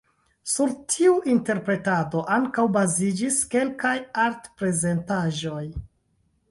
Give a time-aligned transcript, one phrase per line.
[0.51, 3.95] Sur tiu interpretado ankaŭ baziĝis kelkaj
[4.27, 5.65] art-prezentaĵoj.